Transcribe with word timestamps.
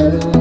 Thank 0.00 0.34
you. 0.34 0.39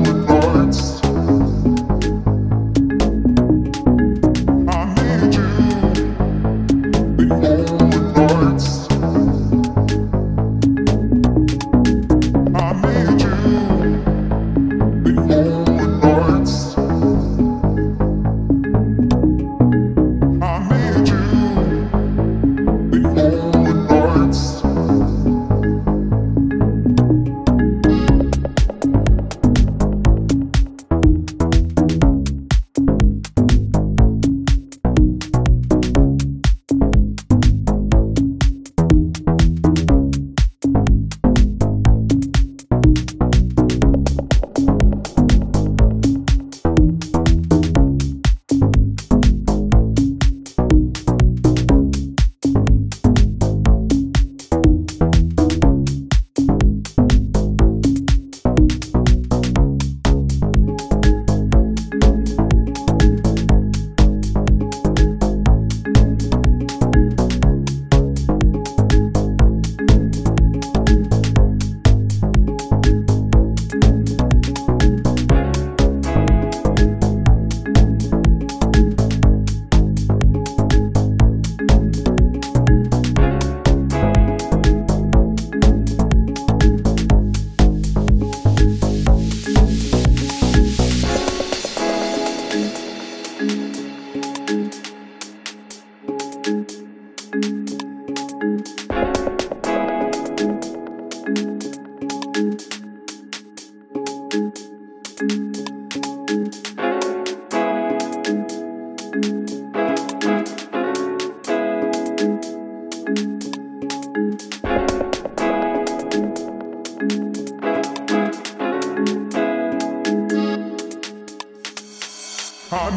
I 96.52 96.66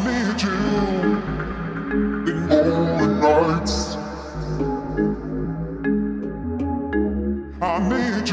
need 0.05 0.41
you. 0.41 0.52